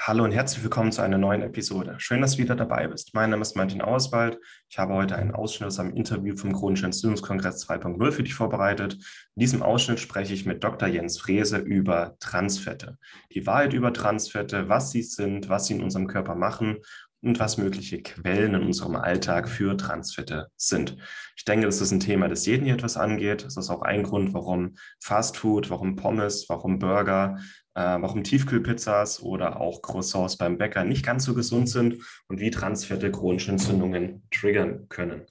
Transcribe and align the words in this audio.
Hallo 0.00 0.22
und 0.22 0.30
herzlich 0.30 0.62
willkommen 0.62 0.92
zu 0.92 1.02
einer 1.02 1.18
neuen 1.18 1.42
Episode. 1.42 1.96
Schön, 1.98 2.20
dass 2.20 2.36
du 2.36 2.38
wieder 2.38 2.54
dabei 2.54 2.86
bist. 2.86 3.14
Mein 3.14 3.30
Name 3.30 3.42
ist 3.42 3.56
Martin 3.56 3.82
Auswald. 3.82 4.38
Ich 4.70 4.78
habe 4.78 4.94
heute 4.94 5.16
einen 5.16 5.32
Ausschnitt 5.32 5.66
aus 5.66 5.80
einem 5.80 5.92
Interview 5.92 6.36
vom 6.36 6.52
Chronischen 6.52 6.86
Entzündungskongress 6.86 7.68
2.0 7.68 8.12
für 8.12 8.22
dich 8.22 8.34
vorbereitet. 8.34 8.94
In 8.94 9.40
diesem 9.40 9.60
Ausschnitt 9.60 9.98
spreche 9.98 10.32
ich 10.32 10.46
mit 10.46 10.62
Dr. 10.62 10.88
Jens 10.88 11.18
Frese 11.18 11.58
über 11.58 12.16
Transfette. 12.20 12.96
Die 13.34 13.44
Wahrheit 13.44 13.72
über 13.72 13.92
Transfette, 13.92 14.68
was 14.68 14.92
sie 14.92 15.02
sind, 15.02 15.48
was 15.48 15.66
sie 15.66 15.74
in 15.74 15.82
unserem 15.82 16.06
Körper 16.06 16.36
machen 16.36 16.78
und 17.22 17.40
was 17.40 17.58
mögliche 17.58 18.02
Quellen 18.02 18.54
in 18.54 18.62
unserem 18.62 18.96
Alltag 18.96 19.48
für 19.48 19.76
Transfette 19.76 20.48
sind. 20.56 20.96
Ich 21.36 21.44
denke, 21.44 21.66
das 21.66 21.80
ist 21.80 21.90
ein 21.90 22.00
Thema, 22.00 22.28
das 22.28 22.46
jeden 22.46 22.64
hier 22.64 22.74
etwas 22.74 22.96
angeht. 22.96 23.44
Das 23.44 23.56
ist 23.56 23.70
auch 23.70 23.82
ein 23.82 24.02
Grund, 24.02 24.34
warum 24.34 24.76
Fastfood, 25.00 25.70
warum 25.70 25.96
Pommes, 25.96 26.46
warum 26.48 26.78
Burger, 26.78 27.38
äh, 27.74 27.80
warum 28.00 28.22
Tiefkühlpizzas 28.22 29.22
oder 29.22 29.60
auch 29.60 29.82
Croissants 29.82 30.36
beim 30.36 30.58
Bäcker 30.58 30.84
nicht 30.84 31.04
ganz 31.04 31.24
so 31.24 31.34
gesund 31.34 31.68
sind 31.68 31.98
und 32.28 32.40
wie 32.40 32.50
Transfette 32.50 33.10
chronische 33.10 33.50
Entzündungen 33.50 34.26
triggern 34.30 34.88
können. 34.88 35.26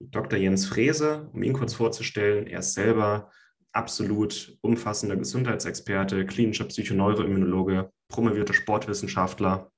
Dr. 0.00 0.38
Jens 0.38 0.66
Frese, 0.66 1.28
um 1.32 1.42
ihn 1.42 1.52
kurz 1.52 1.74
vorzustellen, 1.74 2.46
er 2.46 2.60
ist 2.60 2.74
selber 2.74 3.30
absolut 3.72 4.56
umfassender 4.60 5.16
Gesundheitsexperte, 5.16 6.24
klinischer 6.26 6.64
Psychoneuroimmunologe, 6.64 7.90
promovierter 8.08 8.54
Sportwissenschaftler. 8.54 9.70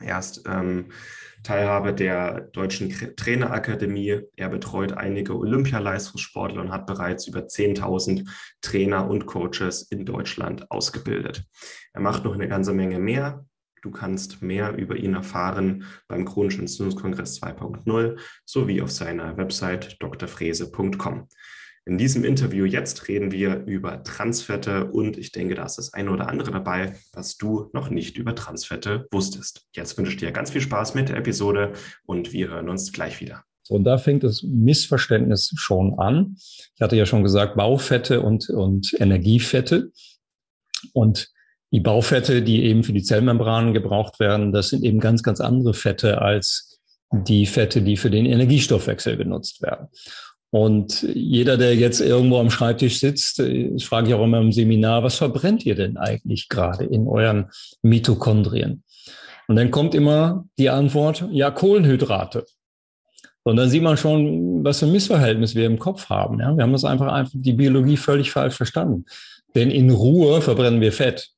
Er 0.00 0.18
ist 0.18 0.44
ähm, 0.46 0.90
Teilhabe 1.42 1.94
der 1.94 2.40
Deutschen 2.52 2.90
Trainerakademie. 3.16 4.20
Er 4.36 4.48
betreut 4.48 4.92
einige 4.92 5.36
Olympialeistungssportler 5.38 6.60
und 6.60 6.72
hat 6.72 6.86
bereits 6.86 7.26
über 7.26 7.40
10.000 7.40 8.28
Trainer 8.60 9.08
und 9.08 9.26
Coaches 9.26 9.82
in 9.82 10.04
Deutschland 10.04 10.70
ausgebildet. 10.70 11.44
Er 11.92 12.00
macht 12.00 12.24
noch 12.24 12.34
eine 12.34 12.48
ganze 12.48 12.72
Menge 12.72 12.98
mehr. 12.98 13.44
Du 13.82 13.90
kannst 13.92 14.42
mehr 14.42 14.76
über 14.76 14.96
ihn 14.96 15.14
erfahren 15.14 15.84
beim 16.08 16.24
Chronischen 16.24 16.62
Entzündungskongress 16.62 17.40
2.0 17.40 18.18
sowie 18.44 18.82
auf 18.82 18.90
seiner 18.90 19.36
Website 19.36 19.96
drfrese.com. 20.00 21.28
In 21.88 21.98
diesem 21.98 22.24
Interview 22.24 22.64
jetzt 22.64 23.06
reden 23.06 23.30
wir 23.30 23.62
über 23.64 24.02
Transfette 24.02 24.90
und 24.90 25.16
ich 25.16 25.30
denke, 25.30 25.54
da 25.54 25.64
ist 25.64 25.78
das 25.78 25.94
eine 25.94 26.10
oder 26.10 26.28
andere 26.28 26.50
dabei, 26.50 26.96
was 27.12 27.36
du 27.36 27.70
noch 27.72 27.90
nicht 27.90 28.18
über 28.18 28.34
Transfette 28.34 29.06
wusstest. 29.12 29.68
Jetzt 29.72 29.96
wünsche 29.96 30.10
ich 30.10 30.16
dir 30.16 30.32
ganz 30.32 30.50
viel 30.50 30.60
Spaß 30.60 30.94
mit 30.96 31.10
der 31.10 31.18
Episode 31.18 31.74
und 32.04 32.32
wir 32.32 32.48
hören 32.48 32.68
uns 32.68 32.92
gleich 32.92 33.20
wieder. 33.20 33.44
und 33.68 33.84
da 33.84 33.98
fängt 33.98 34.24
das 34.24 34.42
Missverständnis 34.42 35.52
schon 35.54 35.96
an. 35.96 36.34
Ich 36.74 36.80
hatte 36.80 36.96
ja 36.96 37.06
schon 37.06 37.22
gesagt, 37.22 37.54
Baufette 37.56 38.20
und, 38.20 38.50
und 38.50 38.92
Energiefette. 38.98 39.92
Und 40.92 41.28
die 41.70 41.80
Baufette, 41.80 42.42
die 42.42 42.64
eben 42.64 42.82
für 42.82 42.94
die 42.94 43.04
Zellmembranen 43.04 43.72
gebraucht 43.72 44.18
werden, 44.18 44.52
das 44.52 44.70
sind 44.70 44.82
eben 44.82 44.98
ganz, 44.98 45.22
ganz 45.22 45.40
andere 45.40 45.72
Fette 45.72 46.20
als 46.20 46.80
die 47.12 47.46
Fette, 47.46 47.82
die 47.82 47.96
für 47.96 48.10
den 48.10 48.26
Energiestoffwechsel 48.26 49.16
genutzt 49.16 49.62
werden. 49.62 49.86
Und 50.58 51.02
jeder, 51.14 51.58
der 51.58 51.76
jetzt 51.76 52.00
irgendwo 52.00 52.38
am 52.38 52.48
Schreibtisch 52.48 52.98
sitzt, 52.98 53.40
ich 53.40 53.86
frage 53.86 54.08
ich 54.08 54.14
auch 54.14 54.24
immer 54.24 54.40
im 54.40 54.52
Seminar, 54.52 55.02
was 55.02 55.16
verbrennt 55.16 55.66
ihr 55.66 55.74
denn 55.74 55.98
eigentlich 55.98 56.48
gerade 56.48 56.86
in 56.86 57.06
euren 57.06 57.50
Mitochondrien? 57.82 58.82
Und 59.48 59.56
dann 59.56 59.70
kommt 59.70 59.94
immer 59.94 60.46
die 60.56 60.70
Antwort, 60.70 61.28
ja, 61.30 61.50
Kohlenhydrate. 61.50 62.46
Und 63.42 63.56
dann 63.56 63.68
sieht 63.68 63.82
man 63.82 63.98
schon, 63.98 64.64
was 64.64 64.78
für 64.78 64.86
ein 64.86 64.92
Missverhältnis 64.92 65.54
wir 65.54 65.66
im 65.66 65.78
Kopf 65.78 66.08
haben. 66.08 66.40
Ja? 66.40 66.56
Wir 66.56 66.62
haben 66.62 66.72
das 66.72 66.86
einfach, 66.86 67.12
einfach 67.12 67.34
die 67.34 67.52
Biologie 67.52 67.98
völlig 67.98 68.30
falsch 68.30 68.54
verstanden. 68.54 69.04
Denn 69.54 69.70
in 69.70 69.90
Ruhe 69.90 70.40
verbrennen 70.40 70.80
wir 70.80 70.92
Fett. 70.92 71.32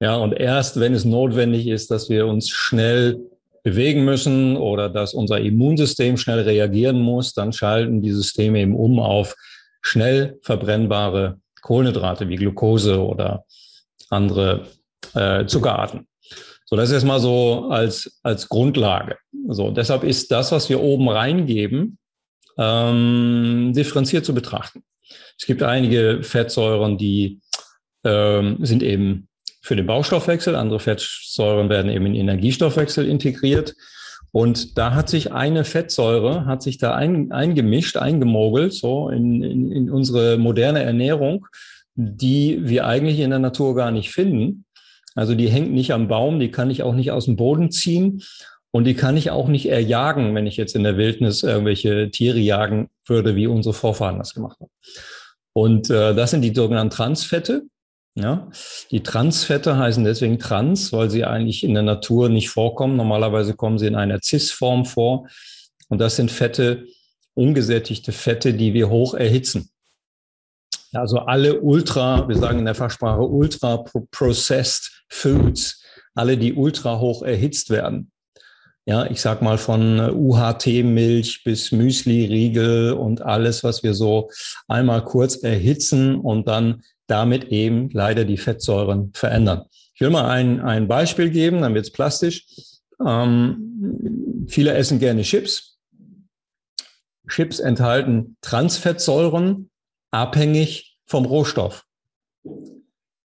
Ja, 0.00 0.16
und 0.16 0.34
erst 0.34 0.78
wenn 0.78 0.92
es 0.92 1.06
notwendig 1.06 1.66
ist, 1.66 1.90
dass 1.90 2.10
wir 2.10 2.26
uns 2.26 2.50
schnell 2.50 3.18
bewegen 3.64 4.04
müssen 4.04 4.56
oder 4.56 4.88
dass 4.88 5.14
unser 5.14 5.40
Immunsystem 5.40 6.16
schnell 6.16 6.40
reagieren 6.40 7.00
muss, 7.00 7.32
dann 7.32 7.52
schalten 7.52 8.02
die 8.02 8.12
Systeme 8.12 8.60
eben 8.60 8.76
um 8.76 9.00
auf 9.00 9.34
schnell 9.80 10.38
verbrennbare 10.42 11.40
Kohlenhydrate 11.62 12.28
wie 12.28 12.36
Glucose 12.36 13.02
oder 13.02 13.44
andere 14.10 14.66
äh, 15.14 15.46
Zuckerarten. 15.46 16.06
So, 16.66 16.76
das 16.76 16.90
ist 16.90 17.04
mal 17.04 17.20
so 17.20 17.68
als, 17.70 18.20
als 18.22 18.48
Grundlage. 18.48 19.16
So, 19.48 19.70
deshalb 19.70 20.04
ist 20.04 20.30
das, 20.30 20.52
was 20.52 20.68
wir 20.68 20.80
oben 20.80 21.08
reingeben, 21.08 21.98
ähm, 22.58 23.72
differenziert 23.74 24.24
zu 24.24 24.34
betrachten. 24.34 24.82
Es 25.38 25.46
gibt 25.46 25.62
einige 25.62 26.22
Fettsäuren, 26.22 26.98
die 26.98 27.40
ähm, 28.04 28.58
sind 28.60 28.82
eben 28.82 29.28
für 29.64 29.76
den 29.76 29.86
Baustoffwechsel. 29.86 30.54
Andere 30.54 30.78
Fettsäuren 30.78 31.70
werden 31.70 31.90
eben 31.90 32.04
in 32.06 32.12
den 32.12 32.28
Energiestoffwechsel 32.28 33.08
integriert. 33.08 33.74
Und 34.30 34.76
da 34.76 34.94
hat 34.94 35.08
sich 35.08 35.32
eine 35.32 35.64
Fettsäure, 35.64 36.44
hat 36.44 36.62
sich 36.62 36.76
da 36.76 36.94
ein, 36.94 37.32
eingemischt, 37.32 37.96
eingemogelt, 37.96 38.74
so 38.74 39.08
in, 39.08 39.42
in, 39.42 39.72
in 39.72 39.90
unsere 39.90 40.36
moderne 40.36 40.82
Ernährung, 40.82 41.46
die 41.94 42.58
wir 42.62 42.86
eigentlich 42.86 43.20
in 43.20 43.30
der 43.30 43.38
Natur 43.38 43.74
gar 43.74 43.90
nicht 43.90 44.10
finden. 44.10 44.66
Also 45.14 45.34
die 45.34 45.48
hängt 45.48 45.72
nicht 45.72 45.92
am 45.92 46.08
Baum, 46.08 46.40
die 46.40 46.50
kann 46.50 46.70
ich 46.70 46.82
auch 46.82 46.94
nicht 46.94 47.12
aus 47.12 47.24
dem 47.24 47.36
Boden 47.36 47.70
ziehen 47.70 48.22
und 48.70 48.84
die 48.84 48.94
kann 48.94 49.16
ich 49.16 49.30
auch 49.30 49.48
nicht 49.48 49.70
erjagen, 49.70 50.34
wenn 50.34 50.46
ich 50.46 50.56
jetzt 50.56 50.74
in 50.74 50.82
der 50.82 50.98
Wildnis 50.98 51.42
irgendwelche 51.42 52.10
Tiere 52.10 52.40
jagen 52.40 52.90
würde, 53.06 53.36
wie 53.36 53.46
unsere 53.46 53.72
Vorfahren 53.72 54.18
das 54.18 54.34
gemacht 54.34 54.58
haben. 54.60 54.70
Und 55.52 55.88
äh, 55.88 56.14
das 56.14 56.32
sind 56.32 56.42
die 56.42 56.52
sogenannten 56.52 56.90
Transfette. 56.90 57.62
Ja, 58.16 58.48
die 58.92 59.02
Transfette 59.02 59.76
heißen 59.76 60.04
deswegen 60.04 60.38
trans, 60.38 60.92
weil 60.92 61.10
sie 61.10 61.24
eigentlich 61.24 61.64
in 61.64 61.74
der 61.74 61.82
Natur 61.82 62.28
nicht 62.28 62.48
vorkommen. 62.48 62.96
Normalerweise 62.96 63.54
kommen 63.54 63.78
sie 63.78 63.88
in 63.88 63.96
einer 63.96 64.20
Cis-Form 64.22 64.84
vor. 64.84 65.26
Und 65.88 65.98
das 65.98 66.14
sind 66.14 66.30
Fette, 66.30 66.86
ungesättigte 67.34 68.12
Fette, 68.12 68.54
die 68.54 68.72
wir 68.72 68.88
hoch 68.88 69.14
erhitzen. 69.14 69.70
Also 70.92 71.18
alle 71.18 71.60
ultra, 71.60 72.28
wir 72.28 72.36
sagen 72.36 72.60
in 72.60 72.64
der 72.66 72.76
Fachsprache 72.76 73.22
ultra 73.22 73.84
processed 74.12 75.04
foods, 75.08 75.82
alle, 76.14 76.38
die 76.38 76.54
ultra 76.54 77.00
hoch 77.00 77.22
erhitzt 77.22 77.70
werden. 77.70 78.12
Ja, 78.86 79.06
ich 79.06 79.20
sag 79.20 79.42
mal 79.42 79.58
von 79.58 79.98
UHT-Milch 79.98 81.42
bis 81.42 81.72
Müsli-Riegel 81.72 82.92
und 82.92 83.22
alles, 83.22 83.64
was 83.64 83.82
wir 83.82 83.94
so 83.94 84.30
einmal 84.68 85.02
kurz 85.04 85.42
erhitzen 85.42 86.16
und 86.16 86.46
dann 86.46 86.82
damit 87.06 87.44
eben 87.44 87.90
leider 87.90 88.24
die 88.24 88.36
Fettsäuren 88.36 89.12
verändern. 89.14 89.64
Ich 89.94 90.00
will 90.00 90.10
mal 90.10 90.28
ein, 90.28 90.60
ein 90.60 90.88
Beispiel 90.88 91.30
geben, 91.30 91.60
dann 91.60 91.74
wird 91.74 91.86
es 91.86 91.92
plastisch. 91.92 92.46
Ähm, 93.04 94.46
viele 94.48 94.74
essen 94.74 94.98
gerne 94.98 95.22
Chips. 95.22 95.78
Chips 97.28 97.58
enthalten 97.58 98.36
Transfettsäuren 98.40 99.70
abhängig 100.10 100.96
vom 101.06 101.24
Rohstoff. 101.24 101.84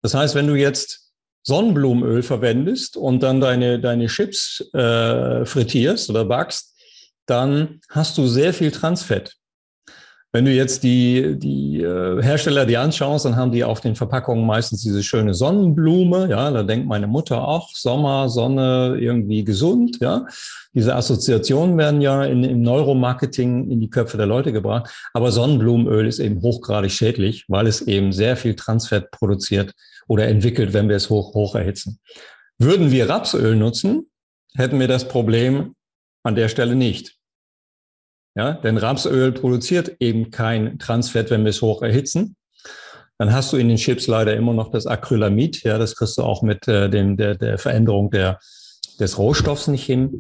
Das 0.03 0.15
heißt, 0.15 0.35
wenn 0.35 0.47
du 0.47 0.55
jetzt 0.55 1.13
Sonnenblumenöl 1.43 2.23
verwendest 2.23 2.97
und 2.97 3.23
dann 3.23 3.41
deine, 3.41 3.81
deine 3.81 4.07
Chips 4.07 4.61
äh, 4.73 5.45
frittierst 5.45 6.11
oder 6.11 6.25
backst, 6.25 6.77
dann 7.27 7.81
hast 7.89 8.19
du 8.19 8.27
sehr 8.27 8.53
viel 8.53 8.71
Transfett. 8.71 9.37
Wenn 10.33 10.45
du 10.45 10.53
jetzt 10.53 10.85
die, 10.85 11.37
die 11.37 11.81
äh, 11.81 12.23
Hersteller 12.23 12.65
dir 12.65 12.81
anschaust, 12.81 13.25
dann 13.25 13.35
haben 13.35 13.51
die 13.51 13.65
auf 13.65 13.81
den 13.81 13.97
Verpackungen 13.97 14.47
meistens 14.47 14.81
diese 14.83 15.03
schöne 15.03 15.35
Sonnenblume. 15.35 16.29
Ja, 16.31 16.53
da 16.53 16.63
denkt 16.63 16.87
meine 16.87 17.09
Mutter 17.09 17.49
auch 17.49 17.71
Sommer, 17.75 18.29
Sonne, 18.29 18.97
irgendwie 19.01 19.43
gesund. 19.43 19.99
Ja, 20.01 20.27
diese 20.73 20.95
Assoziationen 20.95 21.77
werden 21.79 22.01
ja 22.01 22.25
in, 22.25 22.45
im 22.45 22.63
Neuromarketing 22.63 23.71
in 23.71 23.81
die 23.81 23.91
Köpfe 23.91 24.17
der 24.19 24.27
Leute 24.27 24.53
gebracht. 24.53 24.89
Aber 25.15 25.33
Sonnenblumenöl 25.33 26.07
ist 26.07 26.21
eben 26.21 26.41
hochgradig 26.43 26.93
schädlich, 26.93 27.45
weil 27.49 27.67
es 27.67 27.83
eben 27.83 28.13
sehr 28.13 28.37
viel 28.37 28.55
Transfett 28.55 29.11
produziert 29.11 29.73
oder 30.07 30.29
entwickelt, 30.29 30.73
wenn 30.73 30.89
wir 30.89 30.97
es 30.97 31.11
hoch, 31.11 31.35
hoch 31.35 31.57
erhitzen. 31.57 31.99
Würden 32.59 32.93
wir 32.93 33.09
Rapsöl 33.09 33.57
nutzen, 33.57 34.07
hätten 34.55 34.79
wir 34.79 34.87
das 34.87 35.09
Problem 35.09 35.75
an 36.23 36.37
der 36.37 36.49
Stelle 36.49 36.77
nicht. 36.77 37.20
Ja, 38.41 38.53
denn 38.55 38.79
Rapsöl 38.79 39.33
produziert 39.33 39.97
eben 40.01 40.31
kein 40.31 40.79
Transfett, 40.79 41.29
wenn 41.31 41.45
wir 41.45 41.51
es 41.51 41.61
hoch 41.61 41.83
erhitzen. 41.83 42.37
Dann 43.19 43.35
hast 43.35 43.53
du 43.53 43.59
in 43.59 43.69
den 43.69 43.77
Chips 43.77 44.07
leider 44.07 44.35
immer 44.35 44.55
noch 44.55 44.71
das 44.71 44.87
Acrylamid. 44.87 45.63
Ja, 45.63 45.77
das 45.77 45.95
kriegst 45.95 46.17
du 46.17 46.23
auch 46.23 46.41
mit 46.41 46.67
äh, 46.67 46.89
dem, 46.89 47.19
der, 47.19 47.35
der 47.35 47.59
Veränderung 47.59 48.11
der, 48.11 48.39
des 48.99 49.19
Rohstoffs 49.19 49.69
nicht 49.69 49.85
hin. 49.85 50.17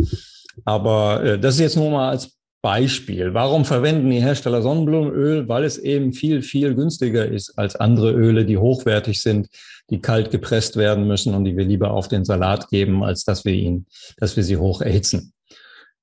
Aber 0.66 1.24
äh, 1.24 1.38
das 1.38 1.54
ist 1.54 1.60
jetzt 1.60 1.76
nur 1.76 1.92
mal 1.92 2.10
als 2.10 2.36
Beispiel. 2.60 3.32
Warum 3.32 3.64
verwenden 3.64 4.10
die 4.10 4.20
Hersteller 4.20 4.60
Sonnenblumenöl? 4.60 5.48
Weil 5.48 5.64
es 5.64 5.78
eben 5.78 6.12
viel, 6.12 6.42
viel 6.42 6.74
günstiger 6.74 7.26
ist 7.26 7.56
als 7.56 7.74
andere 7.74 8.12
Öle, 8.12 8.44
die 8.44 8.58
hochwertig 8.58 9.22
sind, 9.22 9.48
die 9.88 10.02
kalt 10.02 10.30
gepresst 10.30 10.76
werden 10.76 11.06
müssen 11.06 11.32
und 11.32 11.46
die 11.46 11.56
wir 11.56 11.64
lieber 11.64 11.92
auf 11.92 12.08
den 12.08 12.26
Salat 12.26 12.68
geben, 12.68 13.02
als 13.02 13.24
dass 13.24 13.46
wir 13.46 13.54
ihn, 13.54 13.86
dass 14.18 14.36
wir 14.36 14.44
sie 14.44 14.58
hoch 14.58 14.82
erhitzen. 14.82 15.32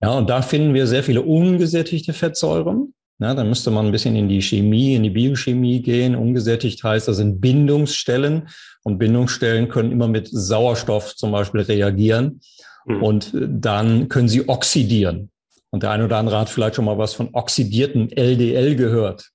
Ja, 0.01 0.11
und 0.11 0.29
da 0.29 0.41
finden 0.41 0.73
wir 0.73 0.88
sehr 0.88 1.03
viele 1.03 1.21
ungesättigte 1.23 2.13
Fettsäuren. 2.13 2.94
Na, 3.19 3.33
dann 3.33 3.49
müsste 3.49 3.71
man 3.71 3.88
ein 3.88 3.91
bisschen 3.91 4.15
in 4.15 4.29
die 4.29 4.44
Chemie, 4.44 4.94
in 4.94 5.01
die 5.01 5.09
Biochemie 5.09 5.81
gehen. 5.81 6.15
Ungesättigt 6.15 6.83
heißt, 6.83 7.07
das 7.07 7.17
sind 7.17 7.41
Bindungsstellen 7.41 8.47
und 8.83 8.99
Bindungsstellen 8.99 9.69
können 9.69 9.91
immer 9.91 10.07
mit 10.07 10.29
Sauerstoff 10.31 11.15
zum 11.15 11.31
Beispiel 11.31 11.61
reagieren 11.61 12.41
mhm. 12.85 13.03
und 13.03 13.31
dann 13.33 14.07
können 14.07 14.29
sie 14.29 14.47
oxidieren. 14.47 15.31
Und 15.71 15.81
der 15.81 15.91
eine 15.91 16.05
oder 16.05 16.17
andere 16.17 16.39
hat 16.39 16.50
vielleicht 16.50 16.75
schon 16.75 16.85
mal 16.85 17.00
was 17.00 17.15
von 17.15 17.29
oxidierten 17.33 18.11
LDL 18.11 18.75
gehört. 18.75 19.31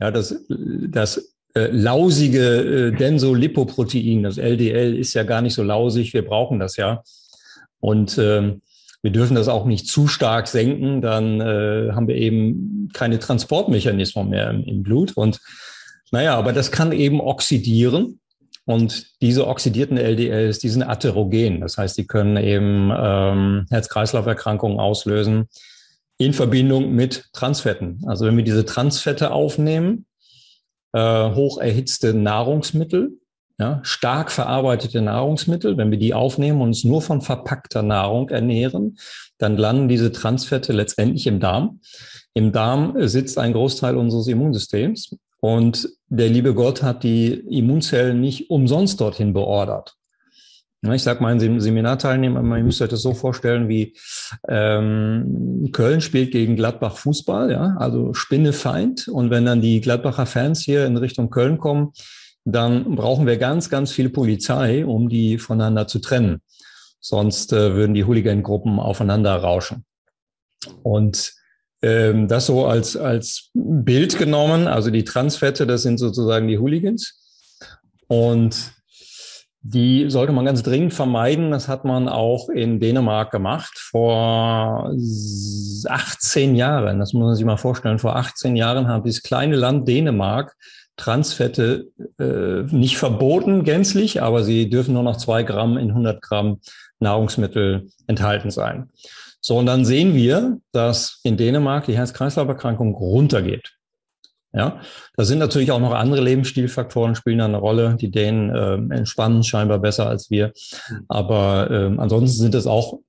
Ja, 0.00 0.10
das, 0.10 0.42
das 0.48 1.34
äh, 1.54 1.68
lausige 1.70 2.88
äh, 2.88 2.92
Densolipoprotein, 2.92 4.22
das 4.22 4.38
LDL, 4.38 4.98
ist 4.98 5.14
ja 5.14 5.24
gar 5.24 5.42
nicht 5.42 5.54
so 5.54 5.62
lausig. 5.62 6.14
Wir 6.14 6.24
brauchen 6.24 6.58
das 6.58 6.76
ja. 6.76 7.02
Und 7.80 8.18
ähm, 8.18 8.62
wir 9.04 9.12
dürfen 9.12 9.34
das 9.34 9.48
auch 9.48 9.66
nicht 9.66 9.86
zu 9.86 10.08
stark 10.08 10.48
senken, 10.48 11.02
dann 11.02 11.38
äh, 11.38 11.92
haben 11.92 12.08
wir 12.08 12.16
eben 12.16 12.88
keine 12.94 13.18
Transportmechanismen 13.18 14.30
mehr 14.30 14.48
im, 14.48 14.64
im 14.64 14.82
Blut. 14.82 15.12
Und 15.14 15.40
naja, 16.10 16.36
aber 16.36 16.54
das 16.54 16.72
kann 16.72 16.90
eben 16.90 17.20
oxidieren. 17.20 18.18
Und 18.64 19.20
diese 19.20 19.46
oxidierten 19.46 19.98
LDLs, 19.98 20.58
die 20.58 20.70
sind 20.70 20.84
atherogen. 20.84 21.60
Das 21.60 21.76
heißt, 21.76 21.98
die 21.98 22.06
können 22.06 22.38
eben 22.38 22.90
ähm, 22.96 23.66
Herz-Kreislauf-Erkrankungen 23.68 24.80
auslösen 24.80 25.50
in 26.16 26.32
Verbindung 26.32 26.94
mit 26.94 27.26
Transfetten. 27.34 28.00
Also 28.06 28.24
wenn 28.24 28.38
wir 28.38 28.44
diese 28.44 28.64
Transfette 28.64 29.32
aufnehmen, 29.32 30.06
äh, 30.94 31.30
hoch 31.34 31.58
erhitzte 31.58 32.14
Nahrungsmittel, 32.14 33.18
ja, 33.58 33.80
stark 33.84 34.32
verarbeitete 34.32 35.00
Nahrungsmittel, 35.00 35.76
wenn 35.76 35.90
wir 35.90 35.98
die 35.98 36.14
aufnehmen 36.14 36.60
und 36.60 36.68
uns 36.68 36.84
nur 36.84 37.02
von 37.02 37.20
verpackter 37.20 37.82
Nahrung 37.82 38.28
ernähren, 38.28 38.98
dann 39.38 39.56
landen 39.56 39.88
diese 39.88 40.10
Transfette 40.10 40.72
letztendlich 40.72 41.26
im 41.26 41.40
Darm. 41.40 41.80
Im 42.34 42.50
Darm 42.50 42.94
sitzt 43.08 43.38
ein 43.38 43.52
Großteil 43.52 43.96
unseres 43.96 44.26
Immunsystems 44.26 45.16
und 45.40 45.88
der 46.08 46.28
liebe 46.28 46.54
Gott 46.54 46.82
hat 46.82 47.04
die 47.04 47.28
Immunzellen 47.32 48.20
nicht 48.20 48.50
umsonst 48.50 49.00
dorthin 49.00 49.32
beordert. 49.32 49.94
Ich 50.92 51.02
sage 51.02 51.22
meinen 51.22 51.60
Seminarteilnehmern, 51.60 52.46
man 52.46 52.62
müsste 52.62 52.88
das 52.88 53.00
so 53.00 53.14
vorstellen, 53.14 53.68
wie 53.68 53.96
ähm, 54.48 55.70
Köln 55.72 56.02
spielt 56.02 56.30
gegen 56.30 56.56
Gladbach 56.56 56.96
Fußball, 56.98 57.50
ja, 57.50 57.76
also 57.78 58.12
Spinnefeind. 58.12 59.08
Und 59.08 59.30
wenn 59.30 59.46
dann 59.46 59.62
die 59.62 59.80
Gladbacher 59.80 60.26
Fans 60.26 60.60
hier 60.60 60.84
in 60.84 60.98
Richtung 60.98 61.30
Köln 61.30 61.56
kommen, 61.56 61.92
dann 62.44 62.94
brauchen 62.94 63.26
wir 63.26 63.38
ganz, 63.38 63.70
ganz 63.70 63.92
viel 63.92 64.10
Polizei, 64.10 64.84
um 64.84 65.08
die 65.08 65.38
voneinander 65.38 65.86
zu 65.86 65.98
trennen. 65.98 66.42
Sonst 67.00 67.52
äh, 67.52 67.74
würden 67.74 67.94
die 67.94 68.04
Hooligan-Gruppen 68.04 68.78
aufeinander 68.78 69.34
rauschen. 69.36 69.84
Und 70.82 71.34
ähm, 71.82 72.28
das 72.28 72.46
so 72.46 72.66
als, 72.66 72.96
als 72.96 73.50
Bild 73.52 74.18
genommen, 74.18 74.66
also 74.66 74.90
die 74.90 75.04
Transfette, 75.04 75.66
das 75.66 75.82
sind 75.82 75.98
sozusagen 75.98 76.48
die 76.48 76.58
Hooligans. 76.58 77.20
Und 78.06 78.72
die 79.60 80.10
sollte 80.10 80.32
man 80.32 80.44
ganz 80.44 80.62
dringend 80.62 80.92
vermeiden. 80.92 81.50
Das 81.50 81.68
hat 81.68 81.86
man 81.86 82.08
auch 82.08 82.50
in 82.50 82.80
Dänemark 82.80 83.30
gemacht 83.30 83.78
vor 83.78 84.94
18 85.88 86.54
Jahren. 86.54 86.98
Das 86.98 87.14
muss 87.14 87.24
man 87.24 87.34
sich 87.34 87.46
mal 87.46 87.56
vorstellen. 87.56 87.98
Vor 87.98 88.16
18 88.16 88.56
Jahren 88.56 88.88
hat 88.88 89.06
dieses 89.06 89.22
kleine 89.22 89.56
Land 89.56 89.88
Dänemark 89.88 90.54
Transfette 90.96 91.88
äh, 92.18 92.62
nicht 92.74 92.96
verboten 92.96 93.64
gänzlich, 93.64 94.22
aber 94.22 94.44
sie 94.44 94.70
dürfen 94.70 94.94
nur 94.94 95.02
noch 95.02 95.16
zwei 95.16 95.42
Gramm 95.42 95.76
in 95.76 95.90
100 95.90 96.22
Gramm 96.22 96.60
Nahrungsmittel 97.00 97.88
enthalten 98.06 98.50
sein. 98.50 98.90
So, 99.40 99.58
und 99.58 99.66
dann 99.66 99.84
sehen 99.84 100.14
wir, 100.14 100.58
dass 100.72 101.20
in 101.22 101.36
Dänemark 101.36 101.84
die 101.86 101.96
Herz-Kreislauf-Erkrankung 101.96 102.94
runtergeht. 102.94 103.72
Ja, 104.54 104.80
da 105.16 105.24
sind 105.24 105.40
natürlich 105.40 105.72
auch 105.72 105.80
noch 105.80 105.92
andere 105.92 106.20
Lebensstilfaktoren 106.20 107.16
spielen 107.16 107.40
eine 107.40 107.56
Rolle. 107.56 107.96
Die 108.00 108.10
Dänen 108.10 108.50
äh, 108.50 108.94
entspannen 108.94 109.42
scheinbar 109.42 109.80
besser 109.80 110.08
als 110.08 110.30
wir. 110.30 110.52
Aber 111.08 111.70
äh, 111.70 111.98
ansonsten 111.98 112.40
sind 112.40 112.54
es 112.54 112.68
auch 112.68 113.00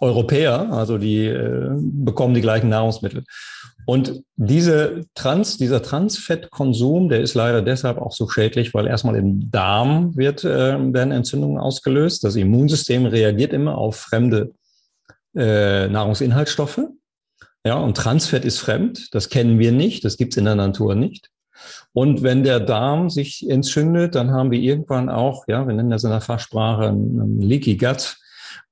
Europäer, 0.00 0.72
also 0.72 0.98
die 0.98 1.26
äh, 1.26 1.70
bekommen 1.78 2.34
die 2.34 2.40
gleichen 2.40 2.68
Nahrungsmittel. 2.68 3.24
Und 3.86 4.22
diese 4.36 5.06
Trans, 5.14 5.56
dieser 5.56 5.82
Transfettkonsum, 5.82 7.08
der 7.08 7.22
ist 7.22 7.32
leider 7.34 7.62
deshalb 7.62 7.96
auch 7.96 8.12
so 8.12 8.28
schädlich, 8.28 8.74
weil 8.74 8.86
erstmal 8.86 9.16
im 9.16 9.50
Darm 9.50 10.14
wird, 10.14 10.44
äh, 10.44 10.76
werden 10.92 11.10
Entzündungen 11.10 11.58
ausgelöst. 11.58 12.22
Das 12.22 12.36
Immunsystem 12.36 13.06
reagiert 13.06 13.54
immer 13.54 13.78
auf 13.78 13.96
fremde 13.96 14.52
äh, 15.34 15.88
Nahrungsinhaltsstoffe. 15.88 16.80
Ja, 17.64 17.78
und 17.78 17.96
Transfett 17.96 18.44
ist 18.44 18.58
fremd. 18.58 19.14
Das 19.14 19.30
kennen 19.30 19.58
wir 19.58 19.72
nicht. 19.72 20.04
Das 20.04 20.16
gibt's 20.18 20.36
in 20.36 20.44
der 20.44 20.54
Natur 20.54 20.94
nicht. 20.94 21.30
Und 21.92 22.22
wenn 22.22 22.44
der 22.44 22.60
Darm 22.60 23.10
sich 23.10 23.48
entzündet, 23.48 24.14
dann 24.14 24.32
haben 24.32 24.50
wir 24.50 24.60
irgendwann 24.60 25.08
auch, 25.08 25.44
ja, 25.48 25.66
wir 25.66 25.74
nennen 25.74 25.90
das 25.90 26.04
in 26.04 26.10
der 26.10 26.20
Fachsprache 26.20 26.88
ein 26.88 27.40
Leaky 27.40 27.76
Gut. 27.76 28.18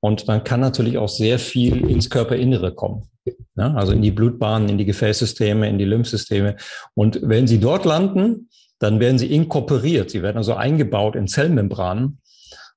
Und 0.06 0.28
dann 0.28 0.44
kann 0.44 0.60
natürlich 0.60 0.98
auch 0.98 1.08
sehr 1.08 1.36
viel 1.36 1.90
ins 1.90 2.10
Körperinnere 2.10 2.72
kommen. 2.72 3.08
Ja, 3.56 3.74
also 3.74 3.90
in 3.90 4.02
die 4.02 4.12
Blutbahnen, 4.12 4.68
in 4.68 4.78
die 4.78 4.84
Gefäßsysteme, 4.84 5.68
in 5.68 5.78
die 5.78 5.84
Lymphsysteme. 5.84 6.54
Und 6.94 7.18
wenn 7.24 7.48
sie 7.48 7.58
dort 7.58 7.84
landen, 7.84 8.48
dann 8.78 9.00
werden 9.00 9.18
sie 9.18 9.26
inkorporiert. 9.34 10.10
Sie 10.10 10.22
werden 10.22 10.36
also 10.36 10.54
eingebaut 10.54 11.16
in 11.16 11.26
Zellmembranen. 11.26 12.20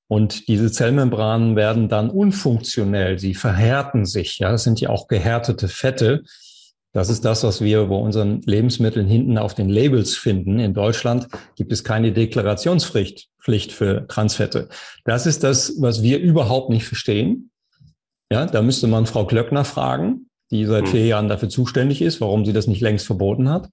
Und 0.08 0.48
diese 0.48 0.72
Zellmembranen 0.72 1.56
werden 1.56 1.88
dann 1.88 2.10
unfunktionell. 2.10 3.20
Sie 3.20 3.36
verhärten 3.36 4.08
sich. 4.08 4.40
Ja, 4.40 4.50
das 4.50 4.64
sind 4.64 4.82
ja 4.82 4.90
auch 4.90 5.08
gehärtete 5.08 5.68
Fette. 5.68 6.24
Das 6.92 7.10
ist 7.10 7.24
das, 7.24 7.44
was 7.44 7.62
wir 7.62 7.86
bei 7.86 7.96
unseren 7.96 8.42
Lebensmitteln 8.42 9.08
hinten 9.08 9.38
auf 9.38 9.54
den 9.54 9.70
Labels 9.70 10.16
finden. 10.16 10.60
In 10.60 10.74
Deutschland 10.74 11.28
gibt 11.56 11.72
es 11.72 11.84
keine 11.84 12.12
Deklarationspflicht 12.12 13.30
Pflicht 13.42 13.72
für 13.72 14.06
Transfette. 14.08 14.68
Das 15.06 15.26
ist 15.26 15.44
das, 15.44 15.76
was 15.80 16.04
wir 16.04 16.20
überhaupt 16.20 16.70
nicht 16.70 16.86
verstehen. 16.86 17.52
Ja, 18.32 18.46
da 18.46 18.62
müsste 18.62 18.88
man 18.88 19.06
Frau 19.06 19.26
Klöckner 19.26 19.64
fragen 19.66 20.30
die 20.52 20.66
seit 20.66 20.86
hm. 20.86 20.92
vier 20.92 21.06
Jahren 21.06 21.30
dafür 21.30 21.50
zuständig 21.50 22.02
ist, 22.02 22.22
warum 22.22 22.46
sie 22.46 22.54
das 22.54 22.68
nicht 22.68 22.82
längst 22.82 23.06
verboten 23.06 23.50
hat. 23.50 23.70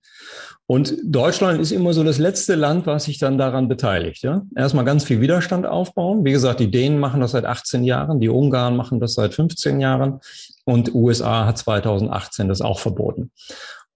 Und 0.67 0.97
Deutschland 1.05 1.61
ist 1.61 1.71
immer 1.71 1.93
so 1.93 2.03
das 2.03 2.19
letzte 2.19 2.57
Land, 2.57 2.87
was 2.87 3.05
sich 3.05 3.19
dann 3.19 3.39
daran 3.39 3.69
beteiligt. 3.69 4.23
Ja? 4.23 4.43
Erstmal 4.57 4.85
ganz 4.85 5.05
viel 5.05 5.21
Widerstand 5.21 5.65
aufbauen. 5.65 6.25
Wie 6.25 6.33
gesagt, 6.33 6.59
die 6.59 6.71
Dänen 6.71 6.99
machen 6.99 7.21
das 7.21 7.31
seit 7.31 7.45
18 7.45 7.85
Jahren, 7.85 8.19
die 8.19 8.29
Ungarn 8.29 8.77
machen 8.77 8.99
das 8.99 9.15
seit 9.15 9.33
15 9.35 9.81
Jahren 9.81 10.21
und 10.67 10.95
USA 10.95 11.47
hat 11.47 11.59
2018 11.59 12.49
das 12.49 12.61
auch 12.61 12.81
verboten. 12.81 13.31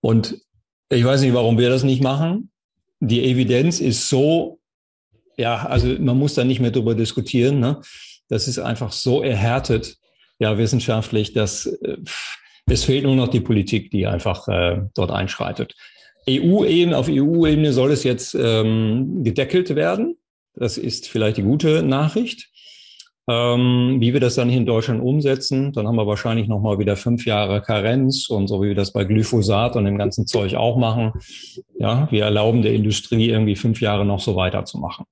Und 0.00 0.40
ich 0.88 1.05
weiß 1.05 1.20
nicht, 1.20 1.34
warum 1.34 1.58
wir 1.58 1.69
das 1.69 1.82
nicht 1.82 2.02
machen. 2.02 2.50
Die 3.00 3.25
Evidenz 3.25 3.81
ist 3.81 4.08
so, 4.08 4.61
ja, 5.37 5.67
also 5.67 5.88
man 5.99 6.17
muss 6.17 6.34
da 6.34 6.44
nicht 6.44 6.61
mehr 6.61 6.70
drüber 6.70 6.94
diskutieren. 6.94 7.58
Ne? 7.61 7.81
Das 8.28 8.46
ist 8.46 8.58
einfach 8.58 8.93
so 8.93 9.22
erhärtet, 9.22 9.96
ja, 10.38 10.56
wissenschaftlich, 10.58 11.33
dass 11.33 11.66
äh, 11.66 11.97
es 12.66 12.85
fehlt 12.85 13.04
nur 13.04 13.16
noch 13.16 13.28
die 13.28 13.40
Politik, 13.40 13.90
die 13.90 14.06
einfach 14.06 14.47
äh, 14.49 14.83
dort 14.94 15.11
einschreitet. 15.11 15.75
EU-Ebene, 16.28 16.97
auf 16.97 17.09
EU-Ebene 17.09 17.73
soll 17.73 17.90
es 17.90 18.04
jetzt 18.04 18.35
ähm, 18.35 19.25
gedeckelt 19.25 19.75
werden. 19.75 20.16
Das 20.54 20.78
ist 20.78 21.09
vielleicht 21.09 21.38
die 21.38 21.42
gute 21.42 21.83
Nachricht. 21.83 22.50
Ähm, 23.30 23.99
wie 24.00 24.12
wir 24.12 24.18
das 24.18 24.34
dann 24.34 24.49
hier 24.49 24.58
in 24.58 24.66
Deutschland 24.66 25.00
umsetzen, 25.00 25.72
dann 25.72 25.87
haben 25.87 25.94
wir 25.94 26.06
wahrscheinlich 26.08 26.49
nochmal 26.49 26.80
wieder 26.80 26.96
fünf 26.96 27.26
Jahre 27.26 27.62
Karenz 27.62 28.28
und 28.28 28.49
so 28.49 28.60
wie 28.60 28.68
wir 28.68 28.75
das 28.75 28.92
bei 28.92 29.04
Glyphosat 29.04 29.76
und 29.76 29.84
dem 29.84 29.99
ganzen 29.99 30.26
Zeug 30.26 30.56
auch 30.56 30.76
machen. 30.76 31.12
Ja, 31.78 32.08
wir 32.10 32.25
erlauben 32.25 32.62
der 32.62 32.75
Industrie 32.75 33.28
irgendwie 33.28 33.54
fünf 33.54 33.80
Jahre 33.80 34.04
noch 34.04 34.18
so 34.18 34.34
weiterzumachen. 34.34 35.04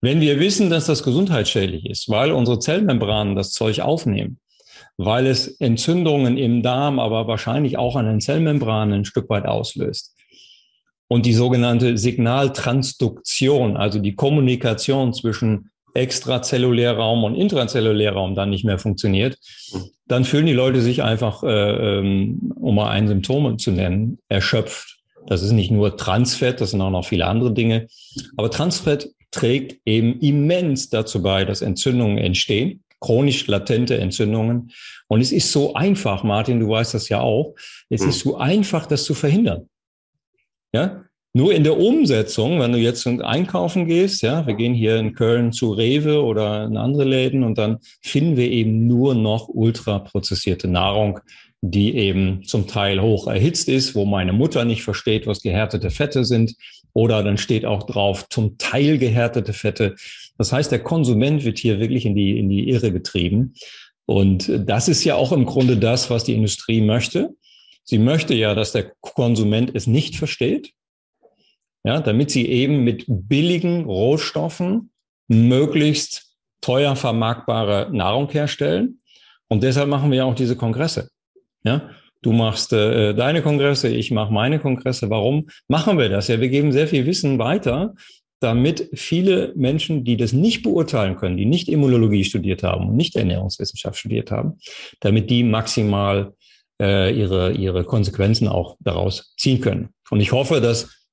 Wenn 0.00 0.20
wir 0.20 0.38
wissen, 0.38 0.70
dass 0.70 0.86
das 0.86 1.02
gesundheitsschädlich 1.02 1.86
ist, 1.86 2.08
weil 2.08 2.30
unsere 2.30 2.60
Zellmembranen 2.60 3.34
das 3.34 3.50
Zeug 3.50 3.80
aufnehmen, 3.80 4.38
weil 4.96 5.26
es 5.26 5.48
Entzündungen 5.58 6.36
im 6.36 6.62
Darm, 6.62 7.00
aber 7.00 7.26
wahrscheinlich 7.26 7.76
auch 7.76 7.96
an 7.96 8.06
den 8.06 8.20
Zellmembranen 8.20 9.00
ein 9.00 9.04
Stück 9.04 9.28
weit 9.30 9.46
auslöst. 9.46 10.14
Und 11.08 11.26
die 11.26 11.34
sogenannte 11.34 11.98
Signaltransduktion, 11.98 13.76
also 13.76 13.98
die 13.98 14.14
Kommunikation 14.14 15.12
zwischen 15.12 15.70
Extrazellulärraum 15.94 17.24
und 17.24 17.34
Intrazellulärraum 17.34 18.34
dann 18.34 18.50
nicht 18.50 18.64
mehr 18.64 18.78
funktioniert, 18.78 19.38
dann 20.06 20.24
fühlen 20.24 20.46
die 20.46 20.52
Leute 20.52 20.80
sich 20.82 21.02
einfach, 21.02 21.42
äh, 21.42 21.98
ähm, 21.98 22.52
um 22.56 22.74
mal 22.74 22.90
ein 22.90 23.08
Symptom 23.08 23.58
zu 23.58 23.70
nennen, 23.70 24.18
erschöpft. 24.28 24.98
Das 25.26 25.42
ist 25.42 25.52
nicht 25.52 25.70
nur 25.70 25.96
Transfett, 25.96 26.60
das 26.60 26.72
sind 26.72 26.82
auch 26.82 26.90
noch 26.90 27.06
viele 27.06 27.26
andere 27.26 27.52
Dinge. 27.52 27.86
Aber 28.36 28.50
Transfett 28.50 29.08
trägt 29.30 29.80
eben 29.86 30.20
immens 30.20 30.90
dazu 30.90 31.22
bei, 31.22 31.44
dass 31.44 31.62
Entzündungen 31.62 32.18
entstehen 32.18 32.84
chronisch 33.04 33.46
latente 33.46 33.98
Entzündungen. 33.98 34.72
Und 35.08 35.20
es 35.20 35.30
ist 35.30 35.52
so 35.52 35.74
einfach, 35.74 36.22
Martin, 36.24 36.60
du 36.60 36.70
weißt 36.70 36.94
das 36.94 37.10
ja 37.10 37.20
auch, 37.20 37.54
es 37.90 38.02
ist 38.02 38.20
so 38.20 38.38
einfach, 38.38 38.86
das 38.86 39.04
zu 39.04 39.12
verhindern. 39.12 39.68
Ja, 40.72 41.04
nur 41.34 41.52
in 41.52 41.64
der 41.64 41.78
Umsetzung, 41.78 42.60
wenn 42.60 42.72
du 42.72 42.78
jetzt 42.78 43.06
einkaufen 43.06 43.86
gehst, 43.86 44.22
ja, 44.22 44.46
wir 44.46 44.54
gehen 44.54 44.72
hier 44.72 44.96
in 44.96 45.14
Köln 45.14 45.52
zu 45.52 45.72
Rewe 45.72 46.22
oder 46.22 46.64
in 46.64 46.76
andere 46.76 47.04
Läden 47.04 47.42
und 47.42 47.58
dann 47.58 47.78
finden 48.00 48.36
wir 48.36 48.50
eben 48.50 48.86
nur 48.86 49.14
noch 49.14 49.48
ultraprozessierte 49.48 50.68
Nahrung 50.68 51.20
die 51.66 51.96
eben 51.96 52.44
zum 52.44 52.66
Teil 52.66 53.00
hoch 53.00 53.26
erhitzt 53.26 53.70
ist, 53.70 53.94
wo 53.94 54.04
meine 54.04 54.34
Mutter 54.34 54.66
nicht 54.66 54.82
versteht, 54.82 55.26
was 55.26 55.40
gehärtete 55.40 55.90
Fette 55.90 56.26
sind. 56.26 56.54
Oder 56.92 57.22
dann 57.22 57.38
steht 57.38 57.64
auch 57.64 57.84
drauf, 57.84 58.28
zum 58.28 58.58
Teil 58.58 58.98
gehärtete 58.98 59.54
Fette. 59.54 59.94
Das 60.36 60.52
heißt, 60.52 60.70
der 60.70 60.80
Konsument 60.80 61.42
wird 61.44 61.58
hier 61.58 61.80
wirklich 61.80 62.04
in 62.04 62.14
die, 62.14 62.38
in 62.38 62.50
die 62.50 62.68
Irre 62.68 62.92
getrieben. 62.92 63.54
Und 64.04 64.52
das 64.66 64.88
ist 64.88 65.04
ja 65.04 65.14
auch 65.14 65.32
im 65.32 65.46
Grunde 65.46 65.78
das, 65.78 66.10
was 66.10 66.24
die 66.24 66.34
Industrie 66.34 66.82
möchte. 66.82 67.30
Sie 67.82 67.98
möchte 67.98 68.34
ja, 68.34 68.54
dass 68.54 68.72
der 68.72 68.92
Konsument 69.00 69.70
es 69.72 69.86
nicht 69.86 70.16
versteht, 70.16 70.72
ja, 71.84 72.00
damit 72.00 72.30
sie 72.30 72.46
eben 72.48 72.82
mit 72.82 73.04
billigen 73.06 73.84
Rohstoffen 73.84 74.90
möglichst 75.28 76.34
teuer 76.60 76.96
vermarktbare 76.96 77.90
Nahrung 77.92 78.30
herstellen. 78.30 79.00
Und 79.48 79.62
deshalb 79.62 79.88
machen 79.88 80.10
wir 80.10 80.18
ja 80.18 80.24
auch 80.24 80.34
diese 80.34 80.56
Kongresse. 80.56 81.10
Ja, 81.62 81.90
du 82.22 82.32
machst 82.32 82.72
äh, 82.72 83.14
deine 83.14 83.42
Kongresse, 83.42 83.88
ich 83.88 84.10
mache 84.10 84.32
meine 84.32 84.58
Kongresse. 84.58 85.10
Warum 85.10 85.46
machen 85.68 85.98
wir 85.98 86.08
das? 86.08 86.28
Ja, 86.28 86.40
wir 86.40 86.48
geben 86.48 86.72
sehr 86.72 86.88
viel 86.88 87.06
Wissen 87.06 87.38
weiter, 87.38 87.94
damit 88.40 88.90
viele 88.94 89.52
Menschen, 89.56 90.04
die 90.04 90.16
das 90.16 90.32
nicht 90.32 90.62
beurteilen 90.62 91.16
können, 91.16 91.36
die 91.36 91.46
nicht 91.46 91.68
Immunologie 91.68 92.24
studiert 92.24 92.62
haben 92.62 92.88
und 92.88 92.96
nicht 92.96 93.16
Ernährungswissenschaft 93.16 93.98
studiert 93.98 94.30
haben, 94.30 94.58
damit 95.00 95.30
die 95.30 95.44
maximal 95.44 96.34
äh, 96.80 97.14
ihre, 97.14 97.52
ihre 97.52 97.84
Konsequenzen 97.84 98.48
auch 98.48 98.76
daraus 98.80 99.34
ziehen 99.36 99.60
können. 99.60 99.90
Und 100.10 100.20
ich 100.20 100.32
hoffe, 100.32 100.60
dass 100.60 101.03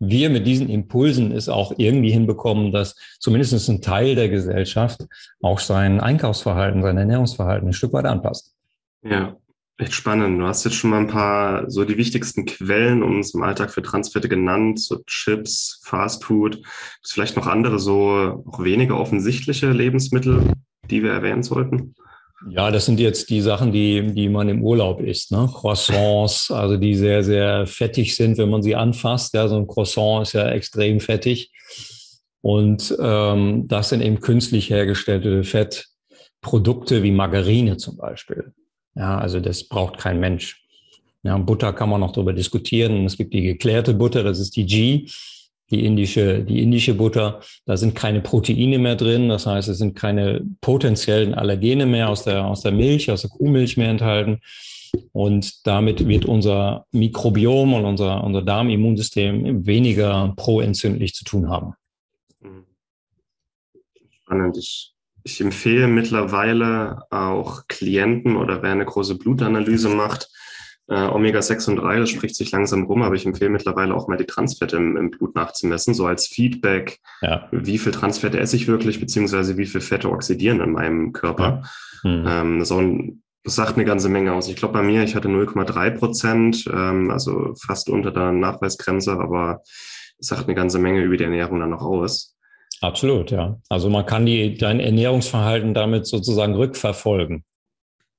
wir 0.00 0.30
mit 0.30 0.46
diesen 0.46 0.68
Impulsen 0.68 1.32
es 1.32 1.48
auch 1.48 1.72
irgendwie 1.76 2.10
hinbekommen, 2.10 2.72
dass 2.72 2.94
zumindest 3.18 3.68
ein 3.68 3.82
Teil 3.82 4.14
der 4.14 4.28
Gesellschaft 4.28 5.06
auch 5.42 5.58
sein 5.58 6.00
Einkaufsverhalten, 6.00 6.82
sein 6.82 6.96
Ernährungsverhalten 6.96 7.68
ein 7.68 7.72
Stück 7.72 7.92
weit 7.92 8.04
anpasst. 8.04 8.54
Ja, 9.02 9.36
echt 9.76 9.94
spannend. 9.94 10.40
Du 10.40 10.46
hast 10.46 10.64
jetzt 10.64 10.76
schon 10.76 10.90
mal 10.90 11.00
ein 11.00 11.08
paar 11.08 11.70
so 11.70 11.84
die 11.84 11.96
wichtigsten 11.96 12.46
Quellen 12.46 13.02
uns 13.02 13.34
im 13.34 13.42
Alltag 13.42 13.70
für 13.70 13.82
Transfette 13.82 14.28
genannt, 14.28 14.80
so 14.80 15.02
Chips, 15.06 15.80
Fastfood. 15.84 16.60
Vielleicht 17.04 17.36
noch 17.36 17.46
andere 17.46 17.78
so 17.78 18.44
auch 18.46 18.62
weniger 18.62 18.98
offensichtliche 18.98 19.70
Lebensmittel, 19.70 20.52
die 20.90 21.02
wir 21.02 21.10
erwähnen 21.10 21.42
sollten? 21.42 21.94
Ja, 22.46 22.70
das 22.70 22.86
sind 22.86 23.00
jetzt 23.00 23.30
die 23.30 23.40
Sachen, 23.40 23.72
die, 23.72 24.14
die 24.14 24.28
man 24.28 24.48
im 24.48 24.62
Urlaub 24.62 25.00
isst. 25.00 25.32
Ne? 25.32 25.50
Croissants, 25.52 26.50
also 26.50 26.76
die 26.76 26.94
sehr, 26.94 27.24
sehr 27.24 27.66
fettig 27.66 28.14
sind, 28.14 28.38
wenn 28.38 28.48
man 28.48 28.62
sie 28.62 28.76
anfasst. 28.76 29.34
Ja, 29.34 29.48
so 29.48 29.56
ein 29.56 29.66
Croissant 29.66 30.22
ist 30.22 30.34
ja 30.34 30.48
extrem 30.48 31.00
fettig. 31.00 31.50
Und 32.40 32.96
ähm, 33.00 33.66
das 33.66 33.88
sind 33.88 34.02
eben 34.02 34.20
künstlich 34.20 34.70
hergestellte 34.70 35.42
Fettprodukte 35.42 37.02
wie 37.02 37.10
Margarine 37.10 37.76
zum 37.76 37.96
Beispiel. 37.96 38.52
Ja, 38.94 39.18
also 39.18 39.40
das 39.40 39.64
braucht 39.64 39.98
kein 39.98 40.20
Mensch. 40.20 40.64
Ja, 41.24 41.36
Butter 41.38 41.72
kann 41.72 41.88
man 41.88 42.00
noch 42.00 42.12
darüber 42.12 42.32
diskutieren. 42.32 43.04
Es 43.04 43.16
gibt 43.16 43.34
die 43.34 43.42
geklärte 43.42 43.94
Butter, 43.94 44.22
das 44.22 44.38
ist 44.38 44.54
die 44.54 44.66
G 44.66 45.08
die 45.70 45.84
indische, 45.84 46.42
die 46.42 46.62
indische 46.62 46.94
Butter. 46.94 47.40
Da 47.66 47.76
sind 47.76 47.94
keine 47.94 48.20
Proteine 48.20 48.78
mehr 48.78 48.96
drin. 48.96 49.28
Das 49.28 49.46
heißt, 49.46 49.68
es 49.68 49.78
sind 49.78 49.94
keine 49.94 50.42
potenziellen 50.60 51.34
Allergene 51.34 51.86
mehr 51.86 52.08
aus 52.08 52.24
der, 52.24 52.46
aus 52.46 52.62
der 52.62 52.72
Milch, 52.72 53.10
aus 53.10 53.22
der 53.22 53.30
Kuhmilch 53.30 53.76
mehr 53.76 53.90
enthalten. 53.90 54.40
Und 55.12 55.66
damit 55.66 56.08
wird 56.08 56.24
unser 56.24 56.86
Mikrobiom 56.92 57.74
und 57.74 57.84
unser, 57.84 58.24
unser 58.24 58.42
Darmimmunsystem 58.42 59.66
weniger 59.66 60.32
proentzündlich 60.36 61.14
zu 61.14 61.24
tun 61.24 61.50
haben. 61.50 61.74
Spannend. 64.22 64.56
Ich, 64.56 64.94
ich 65.24 65.40
empfehle 65.40 65.88
mittlerweile 65.88 67.02
auch 67.10 67.62
Klienten 67.68 68.36
oder 68.36 68.62
wer 68.62 68.72
eine 68.72 68.84
große 68.84 69.16
Blutanalyse 69.16 69.88
macht, 69.88 70.30
äh, 70.88 71.06
Omega-6 71.08 71.70
und 71.70 71.76
3, 71.76 72.00
das 72.00 72.10
spricht 72.10 72.34
sich 72.34 72.50
langsam 72.50 72.84
rum, 72.84 73.02
aber 73.02 73.14
ich 73.14 73.26
empfehle 73.26 73.50
mittlerweile 73.50 73.94
auch 73.94 74.08
mal 74.08 74.16
die 74.16 74.26
Transfette 74.26 74.76
im, 74.76 74.96
im 74.96 75.10
Blut 75.10 75.34
nachzumessen, 75.34 75.94
so 75.94 76.06
als 76.06 76.26
Feedback, 76.26 76.98
ja. 77.20 77.48
wie 77.52 77.78
viel 77.78 77.92
Transfette 77.92 78.38
esse 78.40 78.56
ich 78.56 78.68
wirklich, 78.68 79.00
beziehungsweise 79.00 79.56
wie 79.58 79.66
viel 79.66 79.80
Fette 79.80 80.10
oxidieren 80.10 80.60
in 80.60 80.72
meinem 80.72 81.12
Körper. 81.12 81.62
Ja. 82.02 82.10
Mhm. 82.10 82.26
Ähm, 82.28 82.64
so 82.64 82.78
ein, 82.78 83.22
das 83.44 83.56
sagt 83.56 83.76
eine 83.76 83.84
ganze 83.84 84.08
Menge 84.08 84.32
aus. 84.32 84.48
Ich 84.48 84.56
glaube, 84.56 84.74
bei 84.74 84.82
mir, 84.82 85.02
ich 85.02 85.14
hatte 85.14 85.28
0,3 85.28 85.90
Prozent, 85.90 86.64
ähm, 86.72 87.10
also 87.10 87.54
fast 87.60 87.90
unter 87.90 88.10
der 88.10 88.32
Nachweisgrenze, 88.32 89.12
aber 89.12 89.62
es 90.18 90.28
sagt 90.28 90.44
eine 90.46 90.54
ganze 90.54 90.78
Menge 90.78 91.02
über 91.02 91.16
die 91.16 91.24
Ernährung 91.24 91.60
dann 91.60 91.70
noch 91.70 91.82
aus. 91.82 92.36
Absolut, 92.80 93.30
ja. 93.30 93.58
Also 93.68 93.90
man 93.90 94.06
kann 94.06 94.24
die, 94.24 94.56
dein 94.56 94.80
Ernährungsverhalten 94.80 95.74
damit 95.74 96.06
sozusagen 96.06 96.54
rückverfolgen. 96.54 97.44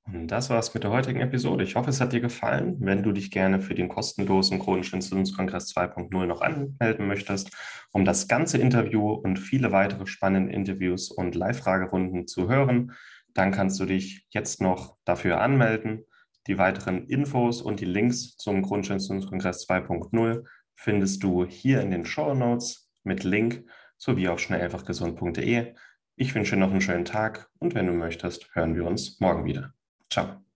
Und 0.06 0.28
das 0.28 0.50
war's 0.50 0.74
mit 0.74 0.82
der 0.82 0.90
heutigen 0.90 1.20
Episode. 1.20 1.62
Ich 1.62 1.76
hoffe, 1.76 1.90
es 1.90 2.00
hat 2.00 2.12
dir 2.12 2.20
gefallen. 2.20 2.76
Wenn 2.80 3.02
du 3.02 3.12
dich 3.12 3.30
gerne 3.30 3.60
für 3.60 3.74
den 3.74 3.88
kostenlosen 3.88 4.58
chronischen 4.58 4.96
Entzündungskongress 4.96 5.74
2.0 5.74 6.26
noch 6.26 6.40
anmelden 6.40 7.06
möchtest, 7.06 7.50
um 7.92 8.04
das 8.04 8.26
ganze 8.26 8.58
Interview 8.58 9.12
und 9.12 9.38
viele 9.38 9.72
weitere 9.72 10.06
spannende 10.06 10.52
Interviews 10.52 11.10
und 11.10 11.34
Live-Fragerunden 11.34 12.26
zu 12.26 12.48
hören, 12.48 12.92
dann 13.34 13.52
kannst 13.52 13.78
du 13.78 13.84
dich 13.84 14.26
jetzt 14.30 14.60
noch 14.60 14.96
dafür 15.04 15.40
anmelden. 15.40 16.04
Die 16.46 16.58
weiteren 16.58 17.06
Infos 17.06 17.62
und 17.62 17.80
die 17.80 17.84
Links 17.84 18.36
zum 18.36 18.62
chronischen 18.62 18.94
Entzündungskongress 18.94 19.68
2.0 19.68 20.44
findest 20.74 21.22
du 21.22 21.44
hier 21.44 21.82
in 21.82 21.90
den 21.90 22.06
Show 22.06 22.34
Notes 22.34 22.90
mit 23.04 23.22
Link 23.22 23.64
sowie 23.98 24.28
auf 24.28 24.40
schnelleinfachgesund.de. 24.40 25.74
Ich 26.16 26.34
wünsche 26.34 26.56
dir 26.56 26.60
noch 26.60 26.70
einen 26.70 26.80
schönen 26.80 27.04
Tag 27.04 27.50
und 27.58 27.74
wenn 27.74 27.86
du 27.86 27.92
möchtest, 27.92 28.54
hören 28.54 28.74
wir 28.74 28.86
uns 28.86 29.20
morgen 29.20 29.44
wieder. 29.44 29.74
Ciao. 30.10 30.49